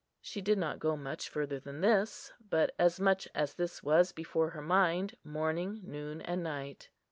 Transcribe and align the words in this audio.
She 0.19 0.41
did 0.41 0.57
not 0.57 0.79
go 0.79 0.97
much 0.97 1.29
further 1.29 1.59
than 1.59 1.81
this; 1.81 2.33
but 2.49 2.73
as 2.79 2.99
much 2.99 3.27
as 3.35 3.53
this 3.53 3.83
was 3.83 4.11
before 4.11 4.49
her 4.49 4.61
mind 4.63 5.15
morning, 5.23 5.79
noon, 5.83 6.21
and 6.23 6.41
night. 6.41 6.89